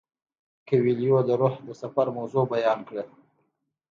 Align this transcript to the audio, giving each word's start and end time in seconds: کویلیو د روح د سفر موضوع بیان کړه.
کویلیو 0.67 1.19
د 1.27 1.29
روح 1.41 1.55
د 1.67 1.69
سفر 1.81 2.05
موضوع 2.17 2.43
بیان 2.53 2.79
کړه. 2.89 3.03